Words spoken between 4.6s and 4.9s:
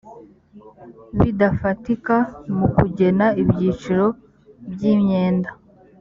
by